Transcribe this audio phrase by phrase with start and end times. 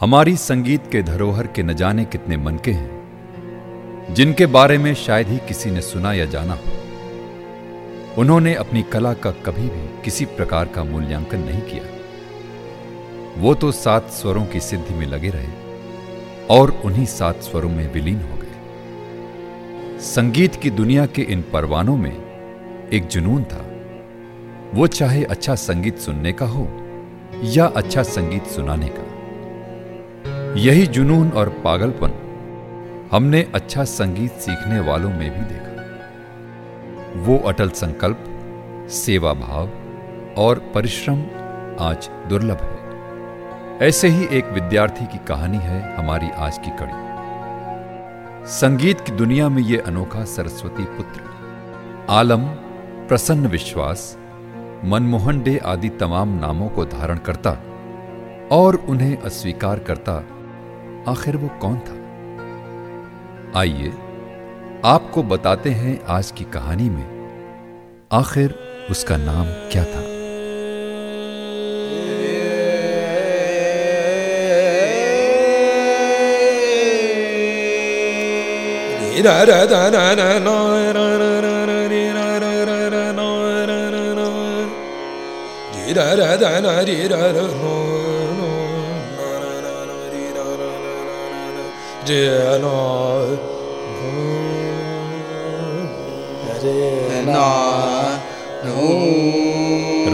[0.00, 5.36] हमारी संगीत के धरोहर के न जाने कितने मनके हैं, जिनके बारे में शायद ही
[5.38, 10.84] किसी ने सुना या जाना हो। उन्होंने अपनी कला का कभी भी किसी प्रकार का
[10.84, 11.84] मूल्यांकन नहीं किया।
[13.36, 15.48] वो तो सात स्वरों की सिद्धि में लगे रहे
[16.50, 22.16] और उन्हीं सात स्वरों में विलीन हो गए। संगीत की दुनिया के इन परवानों में
[22.92, 23.64] एक जुनून था।
[24.74, 26.68] वो चाहे अच्छा संगीत सुनने का हो
[27.42, 29.19] या अच्छा संगीत सुनाने का।
[30.56, 32.12] यही जुनून और पागलपन
[33.12, 35.84] हमने अच्छा संगीत सीखने वालों में भी देखा।
[37.16, 38.24] वो अटल संकल्प,
[38.90, 39.70] सेवा भाव
[40.36, 41.20] और परिश्रम
[41.80, 47.10] आज दुर्लभ है। ऐसे ही एक विद्यार्थी की कहानी है हमारी आज की कड़ी।
[48.50, 51.20] संगीत की दुनिया में ये अनोखा सरस्वती पुत्र,
[52.10, 52.42] आलम,
[53.08, 54.18] प्रसन्न विश्वास,
[54.84, 57.56] मनमोहन डे आदि तमाम नामों को धारण करता
[58.52, 60.24] और उन्हें अस्वीकार करता
[61.08, 61.94] आखिर वो कौन था?
[63.58, 63.92] आइए,
[64.84, 67.06] आपको बताते हैं आज की कहानी में,
[68.12, 68.54] आखिर
[68.90, 70.10] उसका नाम क्या था?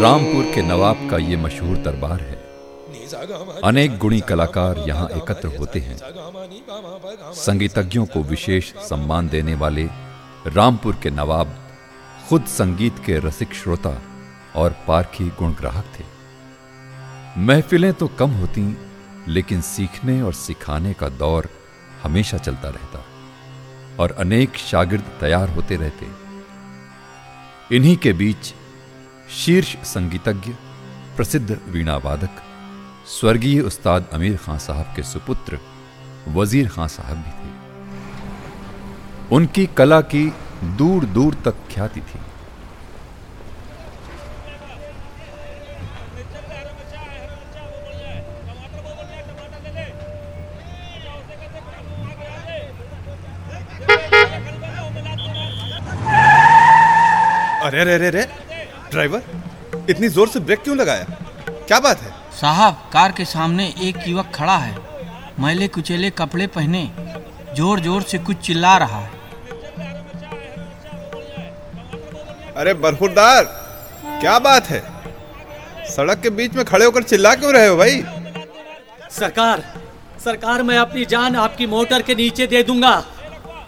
[0.00, 2.36] रामपुर के नवाब का ये मशहूर दरबार है।
[3.64, 5.96] अनेक गुणी कलाकार यहाँ एकत्र होते हैं।
[7.32, 9.84] संगीतज्ञों को विशेष सम्मान देने वाले
[10.46, 11.54] रामपुर के नवाब
[12.28, 14.02] खुद संगीत के रसिक श्रोता
[14.56, 16.04] और पारखी गुणग्राहक थे।
[17.40, 18.76] महफिलें तो कम होती,
[19.28, 21.48] लेकिन सीखने और सिखाने का दौर
[22.06, 23.04] हमेशा चलता रहता
[23.98, 26.06] और अनेक शागिर्द तैयार होते रहते।
[27.76, 28.52] इन्हीं के बीच
[29.34, 30.52] शीर्ष संगीतज्ञ,
[31.16, 32.42] प्रसिद्ध वीणा वादक
[33.10, 35.58] स्वर्गीय उस्ताद अमीर खां साहब के सुपुत्र,
[36.28, 37.50] वज़ीर खां साहब भी थे।
[39.36, 40.24] उनकी कला की
[40.78, 42.20] दूर दूर तक ख्याति थी।
[57.76, 58.22] अरे अरे अरे अरे
[58.90, 59.22] ड्राइवर
[59.90, 61.04] इतनी ज़ोर से ब्रेक क्यों लगाया?
[61.66, 62.10] क्या बात है?
[62.32, 64.76] साहब कार के सामने एक युवक खड़ा है।
[65.40, 66.82] मैले कुचेले कपड़े पहने
[67.56, 69.10] ज़ोर ज़ोर से कुछ चिल्ला रहा है।
[72.56, 73.44] अरे बरखुरदार
[74.20, 74.80] क्या बात है?
[75.90, 78.02] सड़क के बीच में खड़े होकर चिल्ला क्यों रहे हो भाई?
[79.12, 79.64] सरकार
[80.24, 83.02] सरकार मैं अपनी जान आपकी मोटर के नीचे दे दूँगा।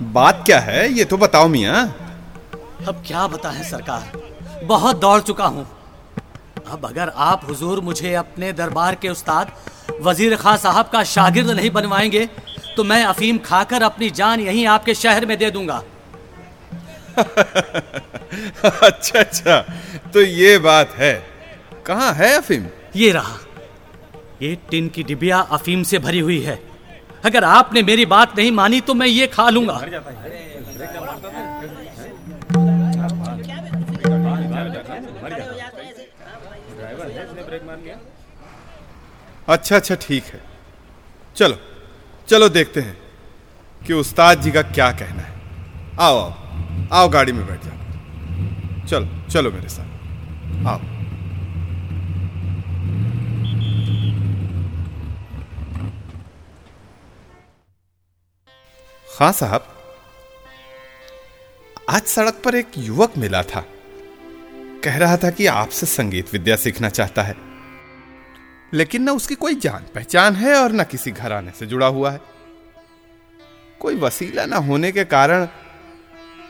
[0.03, 0.93] बात क्या है?
[0.93, 1.89] ये तो बताओ मियाँ।
[2.87, 4.13] अब क्या बताएँ सरकार?
[4.65, 5.67] बहुत दौड़ चुका हूँ।
[6.67, 9.53] अब अगर आप हुजूर मुझे अपने दरबार के उस्ताद
[10.03, 12.29] वज़ीर खां साहब का शागिर्द नहीं बनवाएँगे
[12.77, 15.83] तो मैं अफीम खाकर अपनी जान यहीं आपके शहर में दे दूँगा।
[17.19, 19.61] अच्छा अच्छा।
[20.15, 21.25] तो ये बात है।
[21.87, 22.67] कहाँ है अफीम?
[22.97, 23.39] ये रहा।
[24.43, 26.63] ये टिन की डिबिया अफीम से भरी हुई है।
[27.25, 29.81] अगर आपने मेरी बात नहीं मानी तो मैं ये खा लूँगा।
[39.49, 40.41] अच्छा अच्छा ठीक है।
[41.37, 41.57] चलो
[42.29, 42.97] चलो देखते हैं
[43.87, 45.37] कि उस्ताद जी का क्या कहना है।
[46.01, 46.33] आओ आओ
[46.93, 50.81] आओ गाड़ी में बैठ जाओ। चलो चलो मेरे साथ। आओ।
[59.09, 59.65] हाँ साहब,
[61.91, 63.65] आज सड़क पर एक युवक मिला था।
[64.89, 67.35] कह रहा था कि आपसे संगीत विद्या सीखना चाहता है।
[68.75, 72.21] लेकिन न उसकी कोई जान पहचान है और न किसी घराने से जुड़ा हुआ है।
[73.81, 75.47] कोई वसीला न होने के कारण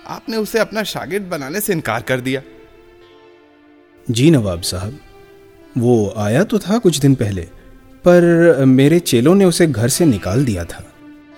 [0.07, 2.43] आपने उसे अपना शागिर्द बनाने से इनकार कर दिया।
[4.11, 4.99] जी नवाब साहब
[5.79, 7.43] वो आया तो था कुछ दिन पहले
[8.05, 10.85] पर मेरे चेलों ने उसे घर से निकाल दिया था।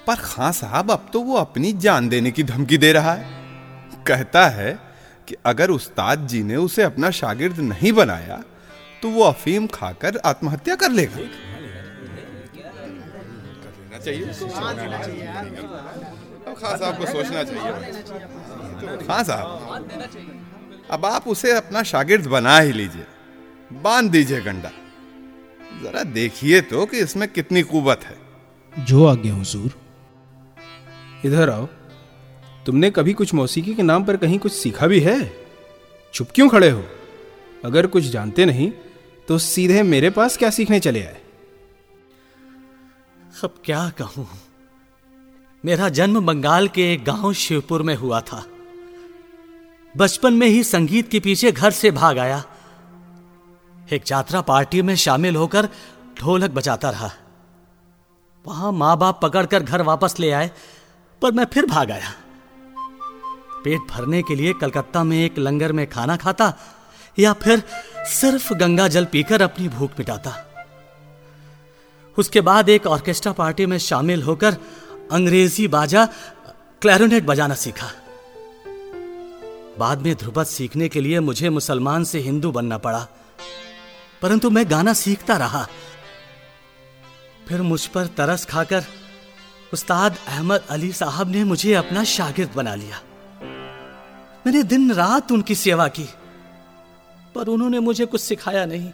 [0.06, 3.26] पर खां साहब अब तो वो अपनी जान देने की धमकी दे रहा है।
[4.06, 4.89] कहता है
[5.30, 8.42] कि अगर उस्ताद जी ने उसे अपना शागिर्द नहीं बनाया
[9.02, 11.16] तो वो अफीम खाकर आत्महत्या कर लेगा।
[16.54, 17.72] खां साहब को सोचना चाहिए।
[19.06, 19.48] खां साहब।
[20.90, 23.06] अब आप उसे अपना शागिर्द बना ही लीजिए।
[23.72, 24.70] बाँध दीजिए गंडा।
[25.82, 28.18] जरा देखिए तो कि इसमें कितनी कुवत है।
[28.84, 29.70] जो आज्ञा हुजूर।
[31.24, 31.68] इधर आओ।
[32.66, 35.18] तुमने कभी कुछ मौसीकी के नाम पर कहीं कुछ सीखा भी है?
[36.14, 36.84] चुप क्यों खड़े हो?
[37.64, 38.70] अगर कुछ जानते नहीं
[39.28, 41.20] तो सीधे मेरे पास क्या सीखने चले आए?
[43.44, 44.28] अब क्या कहूँ?
[45.64, 48.44] मेरा जन्म बंगाल के एक गाँव शिवपुर में हुआ था।
[49.94, 52.42] बचपन में ही संगीत के पीछे घर से भाग आया।
[53.92, 55.68] एक यात्रा पार्टी में शामिल होकर
[56.18, 57.10] ढोलक बजाता रहा।
[58.44, 60.50] वहाँ माँ बाप पकड़कर घर वापस ले आए,
[61.22, 62.12] पर मैं फिर भाग आया।
[63.64, 66.52] पेट भरने के लिए कलकत्ता में एक लंगर में खाना खाता,
[67.18, 67.62] या फिर
[68.10, 70.32] सिर्फ़ गंगा जल पीकर अपनी भूख मिटाता
[72.16, 74.56] उसके बाद एक ऑर्केस्ट्रा पार्टी में शामिल होकर
[75.12, 76.04] अंग्रेज़ी बाजा,
[76.82, 77.90] क्लैरोनेट बजाना सीखा।
[79.78, 83.06] बाद में ध्रुपद सीखने के लिए मुझे मुसलमान से हिंदू बनना पड़ा,
[84.22, 85.66] परंतु मैं गाना सीखता रहा।
[87.48, 88.84] फिर मुझ पर तरस खाकर
[89.72, 93.00] उस्ताद अहमद अली साहब ने मुझे अपना शागिर्द बना लिया।
[94.46, 96.08] मैंने दिन रात उनकी सेवा की,
[97.34, 98.92] पर उन्होंने मुझे कुछ सिखाया नहीं।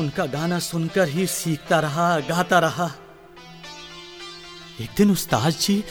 [0.00, 2.90] उनका गाना सुनकर ही सीखता रहा, गाता रहा।
[4.80, 5.84] एक दिन उस्ताद जी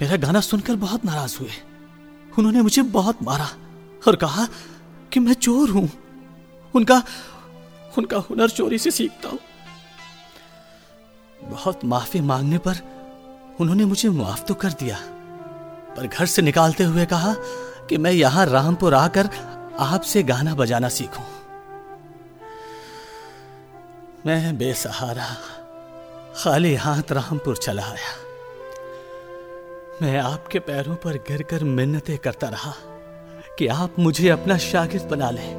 [0.00, 1.50] मेरा गाना सुनकर बहुत नाराज़ हुए।
[2.38, 3.48] उन्होंने मुझे बहुत मारा
[4.08, 4.46] और कहा
[5.12, 5.88] कि मैं चोर हूँ।
[6.74, 7.02] उनका
[7.98, 9.38] उनका हुनर चोरी से सीखता हूँ।
[11.42, 12.76] बहुत माफ़ी मांगने पर
[13.60, 14.98] उन्होंने मुझे माफ़ तो कर दिया।
[15.98, 17.34] पर घर से निकालते हुए कहा
[17.88, 19.28] कि मैं यहाँ रामपुर आकर
[19.78, 21.24] आपसे गाना बजाना सीखूं।
[24.26, 25.26] मैं बेसहारा,
[26.36, 28.14] खाली हाथ रामपुर चला आया।
[30.02, 32.72] मैं आपके पैरों पर गिरकर मिन्नतें करता रहा
[33.58, 35.54] कि आप मुझे अपना शागिर्द बना लें,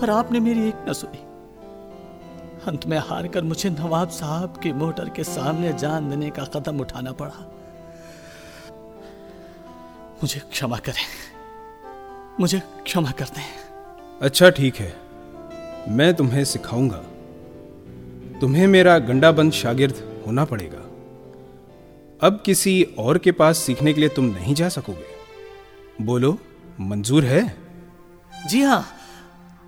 [0.00, 1.22] पर आपने मेरी एक न सुनी।
[2.66, 6.80] अंत में हार कर मुझे नवाब साहब की मोटर के सामने जान देने का कदम
[6.80, 7.50] उठाना पड़ा।
[10.22, 11.04] मुझे क्षमा करें।
[12.40, 13.42] मुझे क्षमा कर दें
[14.22, 14.92] अच्छा ठीक है।
[15.88, 17.02] मैं तुम्हें सिखाऊँगा।
[18.40, 20.78] तुम्हें मेरा गंडाबंद शागिर्द होना पड़ेगा।
[22.20, 26.38] अब किसी और के पास सीखने के लिए तुम नहीं जा सकोगे। बोलो
[26.80, 27.42] मंजूर है?
[28.48, 28.84] जी हाँ।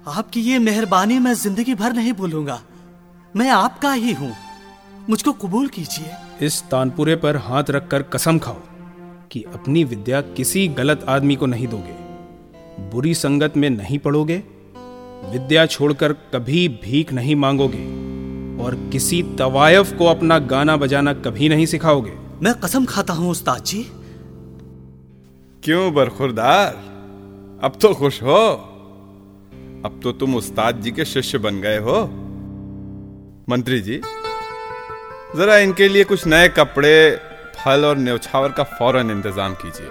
[0.08, 2.60] आपकी ये मेहरबानी मैं ज़िंदगी भर नहीं भूलूँगा।
[3.36, 4.34] मैं आपका ही हूँ।
[5.10, 8.60] मुझको कबूल कीजिए। इस तानपुरे पर हाथ रखकर कसम खाओ।
[9.30, 11.94] कि अपनी विद्या किसी गलत आदमी को नहीं दोगे।
[12.90, 14.42] बुरी संगत में नहीं पड़ोगे।
[15.32, 18.06] विद्या छोड़कर कभी भीख नहीं मांगोगे।
[18.64, 22.12] और किसी तवायफ को अपना गाना बजाना कभी नहीं सिखाओगे।
[22.42, 23.86] मैं कसम खाता हूँ उस्ताद जी।
[25.64, 26.72] क्यों बरखुरदार?
[27.64, 28.46] अब तो खुश हो।
[29.84, 32.04] अब तो तुम उस्ताद जी के शिष्य बन गए हो।
[33.48, 34.00] मंत्री जी
[35.36, 37.18] जरा इनके लिए कुछ नए कपड़े
[37.66, 39.88] फल और न्यौछावर का फ़ौरन इंतज़ाम कीजिए।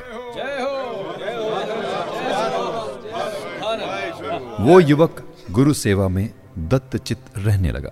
[4.61, 6.29] वो युवक गुरु सेवा में
[6.69, 7.91] दत्तचित रहने लगा।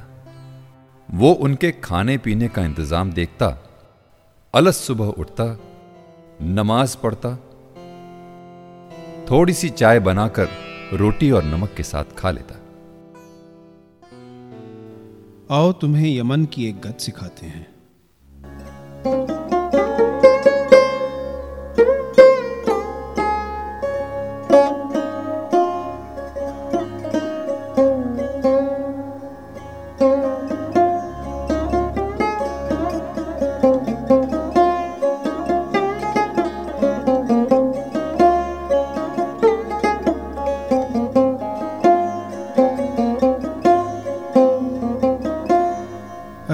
[1.09, 3.47] वो उनके खाने पीने का इंतज़ाम देखता
[4.53, 5.45] अलस सुबह उठता
[6.53, 7.35] नमाज़ पढ़ता
[9.31, 10.47] थोड़ी सी चाय बनाकर
[10.93, 12.55] रोटी और नमक के साथ खा लेता।
[15.51, 17.67] आओ तुम्हें यमन की एक गत सिखाते हैं।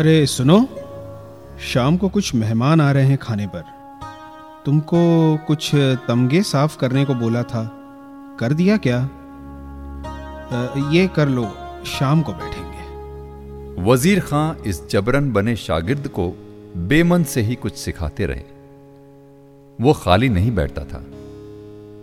[0.10, 0.60] अरे, सुनो।
[1.64, 3.64] शाम को कुछ मेहमान आ रहे हैं खाने पर।
[4.66, 5.02] तुमको
[5.48, 5.70] कुछ
[6.08, 7.64] तमगे साफ़ करने को बोला था।
[8.40, 8.98] कर दिया क्या?
[10.92, 11.46] ये कर लो,
[11.86, 16.28] शाम को बैठेंगे। वज़ीर खां इस जबरन बने शागिर्द को
[16.78, 18.44] बेमन से ही कुछ सिखाते रहे।
[19.82, 21.06] वो खाली नहीं बैठता था।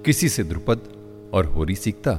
[0.05, 0.81] किसी से द्रुपद
[1.35, 2.15] और होरी सीखता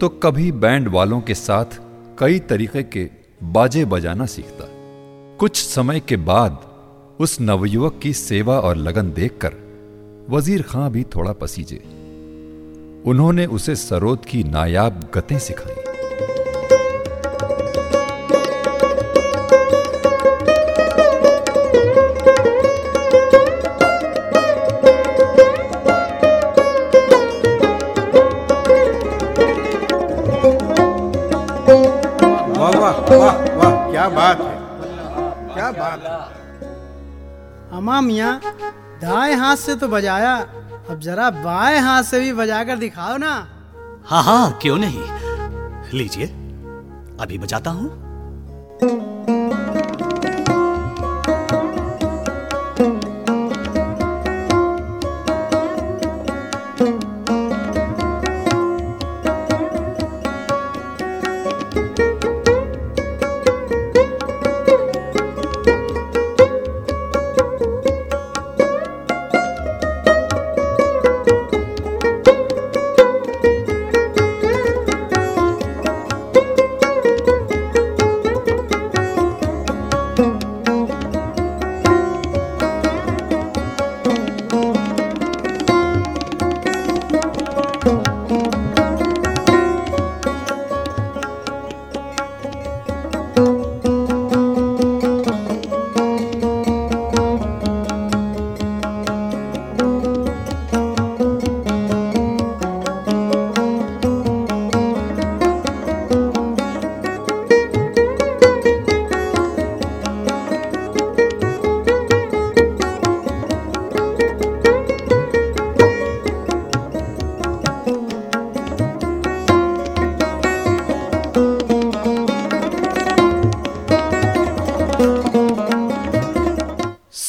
[0.00, 1.80] तो कभी बैंड वालों के साथ
[2.18, 3.10] कई तरीके के
[3.42, 4.74] बाजे बजाना सीखता।
[5.40, 6.58] कुछ समय के बाद
[7.20, 9.52] उस नवयुवक की सेवा और लगन देखकर
[10.30, 11.76] वज़ीर खां भी थोड़ा पसीजे।
[13.06, 15.87] उन्होंने उसे सरोद की नायाब गतें सिखाई।
[37.98, 38.40] अमा मियाँ।
[39.02, 40.34] दाएँ हाथ से तो बजाया।
[40.90, 43.48] अब जरा बाएँ हाथ से भी बजाकर दिखाओ ना।
[44.06, 45.02] हाँ हाँ क्यों नहीं?
[45.98, 46.26] लीजिए।
[47.20, 48.07] अभी बजाता हूँ।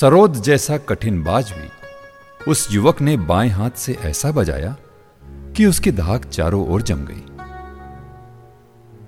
[0.02, 1.70] सरोद जैसा कठिन बाज भी
[2.52, 4.76] उस युवक ने बाएँ हाथ से ऐसा बजाया
[5.24, 7.24] कि उसकी धाक चारों ओर जम गई।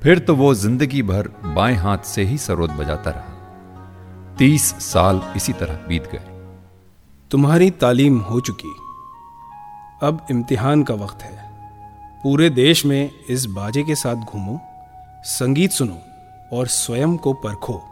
[0.03, 5.53] फिर तो वो ज़िंदगी भर बाएँ हाथ से ही सरोद बजाता रहा। तीस साल इसी
[5.53, 6.51] तरह बीत गए।
[7.31, 8.74] तुम्हारी तालीम हो चुकी।
[10.03, 11.51] अब इम्तिहान का वक्त है।
[12.24, 14.62] पूरे देश में इस बाजे के साथ घूमो,
[15.24, 16.01] संगीत सुनो
[16.53, 17.88] और स्वयं को परखो।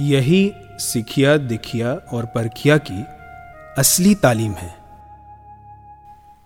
[0.00, 3.04] यही सिखिया दिखिया और परखिया की
[3.78, 4.74] असली तालीम है।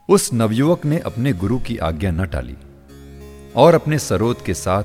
[0.08, 2.56] उस नवयुवक ने अपने गुरु की आज्ञा न टाली
[3.56, 4.84] और अपने सरोद के साथ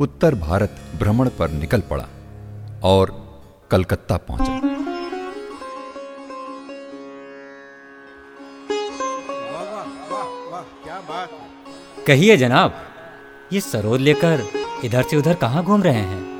[0.00, 2.08] उत्तर भारत भ्रमण पर निकल पड़ा
[2.84, 3.12] और
[3.70, 4.60] कलकत्ता पहुँचा।
[12.06, 12.74] कहिए जनाब
[13.52, 14.46] ये सरोद लेकर
[14.84, 16.33] इधर से उधर कहाँ घूम रहे हैं?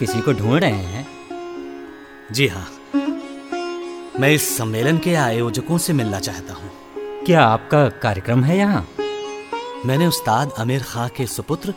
[0.00, 1.06] किसी को ढूंढ रहे हैं?
[2.32, 2.68] जी हाँ।
[4.20, 6.70] मैं इस सम्मेलन के आयोजकों से मिलना चाहता हूँ।
[7.26, 8.88] क्या आपका कार्यक्रम है यहाँ?
[9.86, 11.74] मैंने उस्ताद आमिर खां के सुपुत्र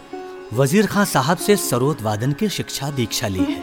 [0.53, 3.61] वज़ीर खां साहब से सरोद वादन की शिक्षा दीक्षा ली है।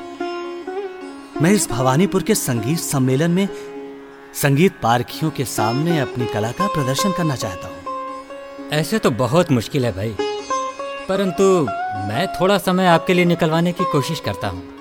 [1.43, 3.49] मैं इस भवानीपुर के संगीत सम्मेलन में
[4.35, 7.77] संगीत पारखियों के सामने अपनी कला का प्रदर्शन करना चाहता हूँ।
[8.73, 10.17] ऐसे तो बहुत मुश्किल है भाई।
[11.11, 11.45] परंतु
[12.09, 14.80] मैं थोड़ा समय आपके लिए निकलवाने की कोशिश करता हूँ।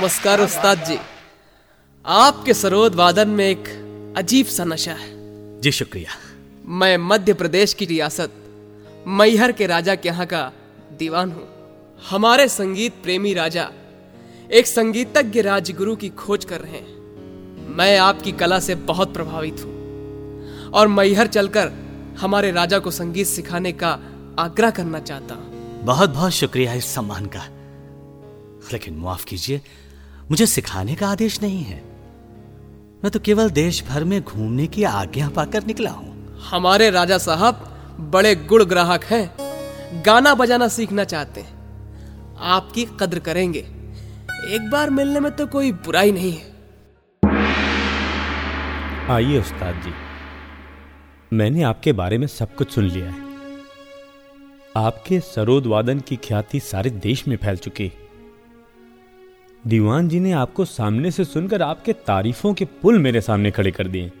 [0.00, 0.98] नमस्कार उस्ताद जी।
[2.06, 3.64] आपके सरोद वादन में एक
[4.16, 5.08] अजीब सा नशा है।
[5.60, 6.10] जी शुक्रिया।
[6.66, 8.32] मैं मध्य प्रदेश की रियासत
[9.06, 10.52] मैहर के राजा के यहाँ का
[10.98, 11.44] दीवान हूँ।
[12.10, 13.70] हमारे संगीत प्रेमी राजा
[14.52, 16.96] एक संगीतज्ञ राजगुरु की खोज कर रहे हैं।
[17.76, 21.72] मैं आपकी कला से बहुत प्रभावित हूँ और मैहर चलकर
[22.20, 23.98] हमारे राजा को संगीत सिखाने का
[24.38, 27.46] आग्रह करना चाहता हूँ। बहुत बहुत शुक्रिया इस सम्मान का।
[28.72, 29.60] लेकिन माफ़ कीजिए
[30.30, 31.82] मुझे सिखाने का आदेश नहीं है।
[33.04, 37.54] मैं तो केवल देश भर में घूमने की आज्ञा पाकर निकला हूँ। हमारे राजा साहब
[38.00, 39.36] बड़े गुड़ ग्राहक हैं।
[40.06, 43.58] गाना बजाना सीखना चाहते हैं। आपकी कद्र करेंगे।
[44.48, 46.50] एक बार मिलने में तो कोई बुराई नहीं है।
[49.10, 49.92] आइए उस्ताद जी।
[51.36, 53.18] मैंने आपके बारे में सब कुछ सुन लिया है।
[54.76, 57.92] आपके सरोद वादन की ख्याति सारे देश में फैल चुकी
[59.66, 63.86] दीवान जी ने आपको सामने से सुनकर आपके तारीफों के पुल मेरे सामने खड़े कर
[63.86, 64.12] दिए।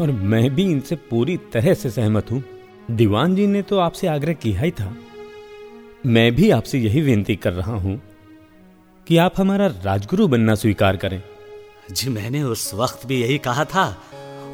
[0.00, 2.42] और मैं भी इनसे पूरी तरह से सहमत हूँ।
[2.90, 4.96] दीवान जी ने तो आपसे आग्रह किया ही था।
[6.06, 8.02] मैं भी आपसे यही विनती कर रहा हूँ
[9.06, 11.22] कि आप हमारा राजगुरु बनना स्वीकार करें।
[11.90, 13.96] जी मैंने उस वक्त भी यही कहा था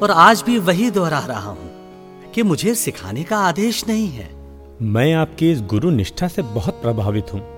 [0.01, 4.29] और आज भी वही दोहरा रहा हूँ कि मुझे सिखाने का आदेश नहीं है।
[4.81, 7.52] मैं आपकी इस गुरु निष्ठा से बहुत प्रभावित हूँ।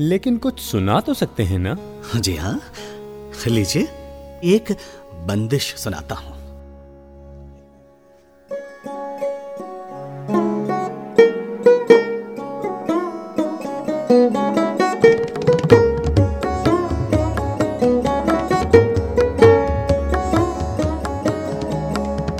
[0.00, 1.76] लेकिन कुछ सुना तो सकते हैं ना?
[2.20, 2.60] जी हाँ।
[3.46, 3.82] लीजिए,
[4.44, 4.76] एक
[5.26, 6.34] बंदिश सुनाता हूँ।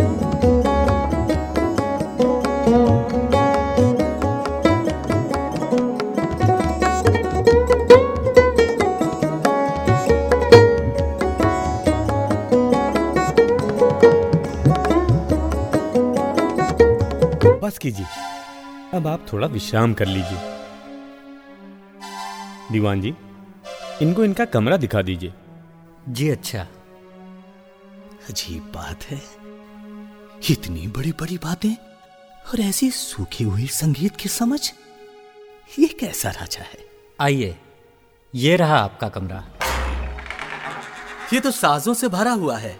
[19.35, 20.37] थोड़ा विश्राम कर लीजिए।
[22.71, 23.15] दीवान जी
[24.01, 25.33] इनको इनका कमरा दिखा दीजिए।
[26.09, 26.67] जी अच्छा।
[28.29, 29.21] अजीब बात है।
[30.51, 31.75] इतनी बड़ी बड़ी बातें
[32.49, 34.71] और ऐसी सूखी हुई संगीत की समझ
[35.79, 36.79] ये कैसा राजा है?
[37.21, 37.57] आइए
[38.35, 39.43] ये रहा आपका कमरा।
[41.33, 42.79] ये तो साजों से भरा हुआ है।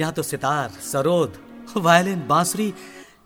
[0.00, 1.38] यहाँ तो सितार सरोद
[1.76, 2.74] वायलिन बांसुरी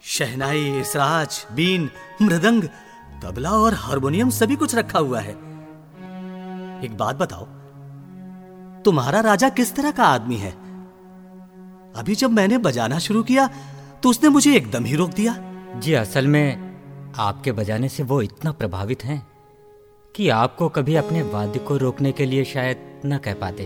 [0.05, 1.89] शहनाई, इसराज, बीन,
[2.23, 2.63] मृदंग,
[3.23, 5.33] तबला और हारमोनियम सभी कुछ रखा हुआ है।
[6.85, 7.45] एक बात बताओ,
[8.85, 10.51] तुम्हारा राजा किस तरह का आदमी है?
[11.97, 13.49] अभी जब मैंने बजाना शुरू किया
[14.03, 15.37] तो उसने मुझे एकदम ही रोक दिया।
[15.77, 19.27] जी, असल में आपके बजाने से वो इतना प्रभावित हैं
[20.15, 23.65] कि आपको कभी अपने वाद्य को रोकने के लिए शायद न कह पाते।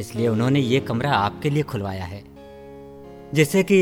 [0.00, 2.22] इसलिए उन्होंने ये कमरा आपके लिए खुलवाया है,
[3.34, 3.80] जिससे कि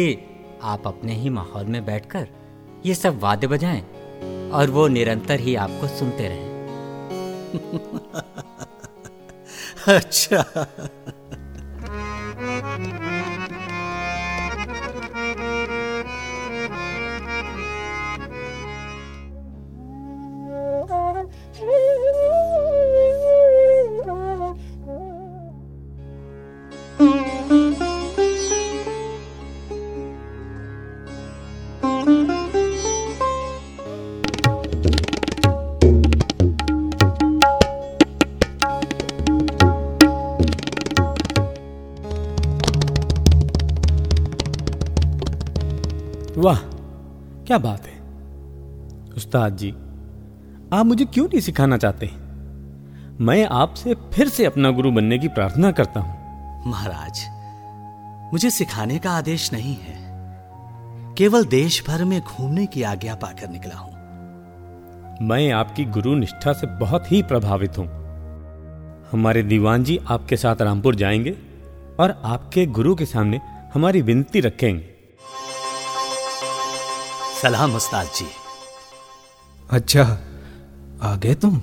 [0.63, 2.29] आप अपने ही माहौल में बैठकर
[2.87, 3.83] ये सब वादे बजाएँ
[4.51, 6.49] और वो निरंतर ही आपको सुनते रहे।
[9.97, 10.67] अच्छा।
[47.49, 48.01] क्या बात है?
[49.17, 49.71] उस्ताद जी
[50.73, 52.11] आप मुझे क्यों नहीं सिखाना चाहते?
[53.21, 56.19] मैं आपसे फिर से अपना गुरु बनने की प्रार्थना करता हूँ।
[56.67, 57.21] महाराज
[58.33, 59.97] मुझे सिखाने का आदेश नहीं है।
[61.19, 63.93] केवल देश भर में घूमने की आज्ञा पाकर निकला हूँ।
[65.23, 67.87] मैं आपकी गुरु निष्ठा से बहुत ही प्रभावित हूँ।
[69.13, 71.37] हमारे दीवान जी आपके साथ रामपुर जाएँगे
[72.01, 73.41] और आपके गुरु के सामने
[73.75, 74.88] हमारी विनती रखेंगे।
[77.43, 78.27] सलाम उस्ताद जी।
[79.71, 80.21] अच्छा
[81.03, 81.63] आ गए तुम?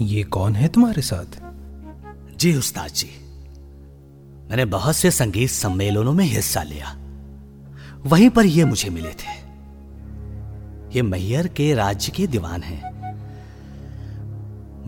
[0.00, 1.42] ये कौन है तुम्हारे साथ?
[2.36, 3.10] जी उस्ताद जी।
[4.50, 6.98] मैंने बहुत से संगीत सम्मेलनों में हिस्सा लिया।
[8.04, 9.42] वहीं पर ये मुझे मिले थे।
[10.96, 12.92] ये मैयर के राज्य के दीवान हैं।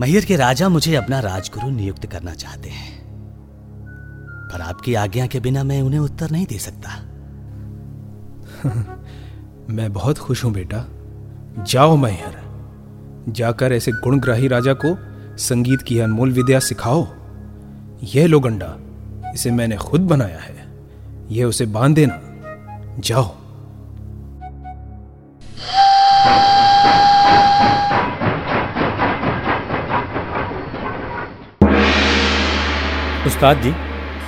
[0.01, 3.05] मैयर के राजा मुझे अपना राजगुरु नियुक्त करना चाहते हैं।
[4.53, 7.01] पर आपकी आज्ञा के बिना मैं उन्हें उत्तर नहीं दे सकता।
[9.69, 10.87] मैं बहुत खुश हूँ बेटा।
[11.63, 12.45] जाओ मैहर।
[13.29, 14.97] जाकर ऐसे गुणग्राही राजा को
[15.37, 17.07] संगीत की अनमोल विद्या सिखाओ।
[18.03, 18.77] यह लो गंडा,
[19.33, 20.67] इसे मैंने खुद बनाया है।
[21.29, 22.21] यह उसे बाँध देना।
[22.99, 23.25] जाओ।
[33.25, 33.71] उस्ताद जी,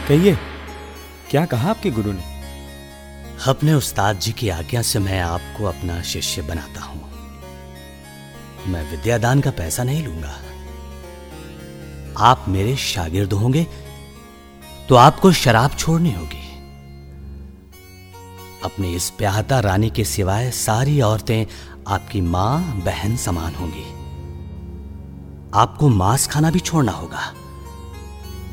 [0.08, 0.38] कहिए,
[1.30, 2.37] क्या कहा आपके गुरु ने?
[3.46, 7.10] अपने उस्ताद जी की आज्ञा से मैं आपको अपना शिष्य बनाता हूँ।
[8.68, 10.36] मैं विद्यादान का पैसा नहीं लूँगा।
[12.18, 13.68] आप मेरे शागिर्द होंगे
[14.90, 16.46] तो आपको शराब छोड़नी होगी।
[18.64, 21.46] अपनी इस प्याहता रानी के सिवाय सारी औरतें
[21.88, 23.86] आपकी माँ, बहन समान होंगी।
[25.54, 27.34] आपको मांस खाना भी छोड़ना होगा।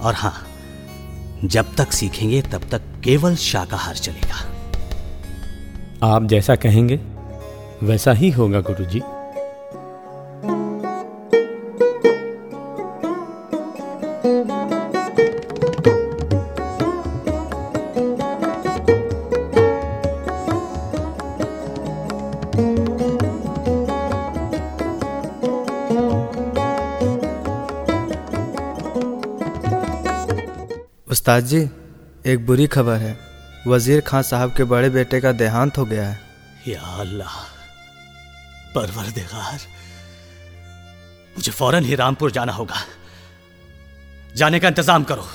[0.01, 0.47] और हाँ,
[1.45, 4.54] जब तक सीखेंगे तब तक केवल शाकाहार चलेगा।
[6.05, 7.01] आप जैसा कहेंगे
[7.83, 9.01] वैसा ही होगा गुरु जी
[31.11, 31.69] उस्ताद जी
[32.27, 33.24] एक बुरी खबर है।
[33.67, 36.19] वज़ीर खान साहब के बड़े बेटे का देहांत हो गया है।
[36.69, 37.37] या अल्लाह,
[38.75, 39.61] परवरदिगार,
[41.37, 42.85] मुझे फ़ौरन ही रामपुर जाना होगा।
[44.37, 45.27] जाने का इंतज़ाम करो।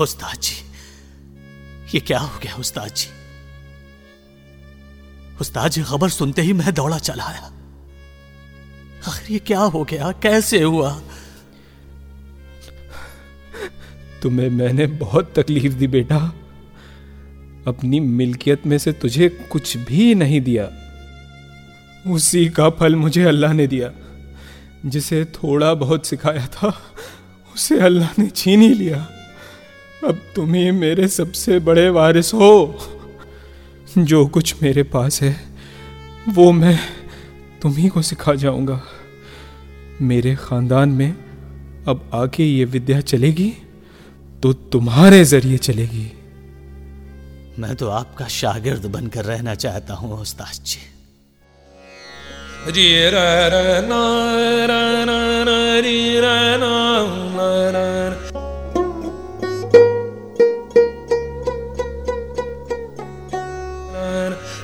[0.00, 0.54] उस्ताद जी
[1.94, 3.08] ये क्या हो गया उस्ताद जी
[5.40, 7.50] उस्ताद जी खबर सुनते ही मैं दौड़ा चला आया।
[9.08, 10.10] आखिर ये क्या हो गया?
[10.22, 10.90] कैसे हुआ?
[14.24, 16.34] तुम्हें मैंने बहुत तकलीफ़ दी बेटा।
[17.68, 20.70] अपनी मिल्कियत में से तुझे कुछ भी नहीं दिया।
[22.12, 23.90] उसी का फल मुझे अल्लाह ने दिया,
[24.86, 26.68] जिसे थोड़ा बहुत सिखाया था,
[27.54, 29.08] उसे अल्लाह ने छीन ही लिया।
[30.04, 32.78] अब तुम ही मेरे सबसे बड़े वारिस हो।
[33.98, 35.36] जो कुछ मेरे पास है,
[36.28, 36.78] वो मैं
[37.62, 38.80] तुम ही को सिखा जाऊँगा।
[40.00, 41.14] मेरे खानदान में
[41.88, 43.52] अब आगे ये विद्या चलेगी।
[44.44, 46.12] तो तुम्हारे ज़रिए चलेगी।
[47.58, 50.80] मैं तो आपका शागिर्द बनकर रहना चाहता हूँ उस्ताद जी।
[52.76, 53.16] री र
[53.52, 53.56] र
[53.88, 53.92] न
[54.68, 54.72] र
[55.04, 55.12] न
[55.48, 56.26] न री र
[56.60, 56.66] न
[57.36, 57.40] न
[57.72, 57.78] र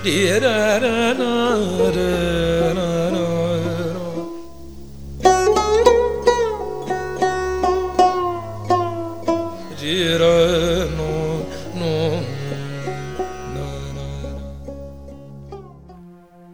[0.04, 0.46] री र
[0.82, 1.24] र न
[1.96, 1.98] र
[2.76, 2.89] न। न री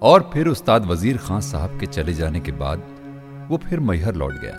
[0.07, 2.83] और फिर उस्ताद वज़ीर खान साहब के चले जाने के बाद
[3.51, 4.59] वो फिर मैहर लौट गया।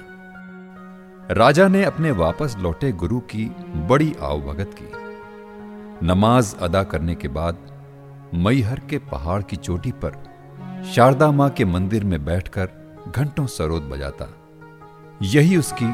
[1.34, 3.46] राजा ने अपने वापस लौटे गुरु की
[3.90, 7.58] बड़ी आवभगत की। नमाज़ अदा करने के बाद
[8.34, 10.24] मैहर के पहाड़ की चोटी पर
[10.96, 12.70] शारदा माँ के मंदिर में बैठकर
[13.16, 14.28] घंटों सरोद बजाता।
[15.22, 15.86] यही उसकी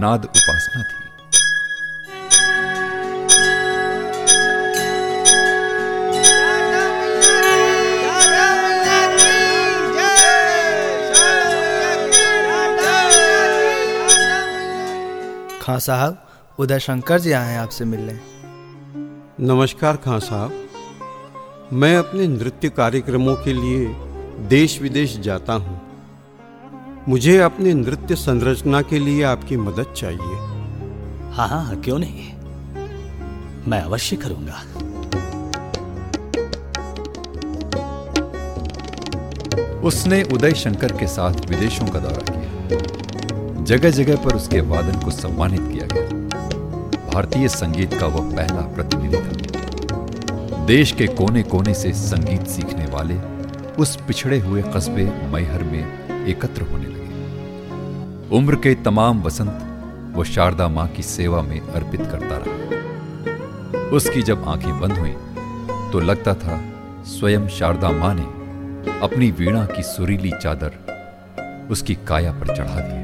[0.00, 0.99] नाद उपासना थी।
[15.70, 16.28] खां साहब
[16.58, 18.12] उदय शंकर जी आए हैं आपसे मिलने।
[19.46, 20.52] नमस्कार खां साहब।
[21.72, 23.86] मैं अपने नृत्य कार्यक्रमों के लिए
[24.48, 25.80] देश विदेश जाता हूँ।
[27.08, 30.36] मुझे अपने नृत्य संरचना के लिए आपकी मदद चाहिए।
[31.30, 32.32] हाँ हाँ क्यों नहीं?
[33.68, 34.62] मैं अवश्य करूँगा।
[39.80, 43.09] उसने उदय शंकर के साथ विदेशों का दौरा किया।
[43.70, 49.16] जगह जगह पर उसके वादन को सम्मानित किया गया। भारतीय संगीत का वह पहला प्रतिनिधि
[49.16, 53.18] था। देश के कोने कोने से संगीत सीखने वाले
[53.74, 60.68] उस पिछड़े हुए कस्बे मैहर में एकत्र होने लगे। उम्र के तमाम वसंत वो शारदा
[60.68, 65.14] माँ की सेवा में अर्पित करता रहा। उसकी जब आँखें बंद हुई
[65.92, 66.60] तो लगता था
[67.06, 72.99] स्वयं शारदा माँ ने अपनी वीणा की सुरीली चादर उसकी काया पर चढ़ा दी।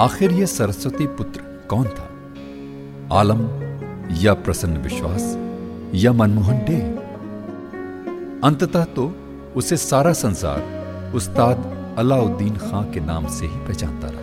[0.00, 2.04] आखिर यह सरस्वती पुत्र कौन था?
[3.12, 3.40] आलम
[4.16, 5.24] या प्रसन्न विश्वास
[5.94, 6.78] या मनमोहन डे
[8.44, 9.04] अंततः तो
[9.56, 11.56] उसे सारा संसार उस्ताद
[11.98, 14.19] अलाउद्दीन खां के नाम से ही पहचानता रहा।